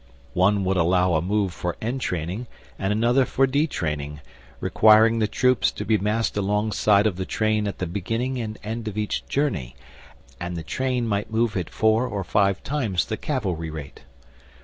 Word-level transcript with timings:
One 0.33 0.63
would 0.65 0.77
allow 0.77 1.13
a 1.13 1.21
move 1.21 1.53
for 1.53 1.77
entraining 1.79 2.47
and 2.79 2.91
another 2.91 3.23
for 3.23 3.45
detraining, 3.45 4.21
requiring 4.59 5.19
the 5.19 5.27
troops 5.27 5.69
to 5.73 5.85
be 5.85 5.99
massed 5.99 6.35
alongside 6.35 7.05
the 7.05 7.23
train 7.23 7.67
at 7.67 7.77
the 7.77 7.85
beginning 7.85 8.39
and 8.39 8.57
end 8.63 8.87
of 8.87 8.97
each 8.97 9.23
journey, 9.27 9.75
and 10.39 10.57
the 10.57 10.63
train 10.63 11.07
might 11.07 11.29
move 11.29 11.55
at 11.55 11.69
four 11.69 12.07
or 12.07 12.23
five 12.23 12.63
times 12.63 13.05
the 13.05 13.15
cavalry 13.15 13.69
rate. 13.69 14.01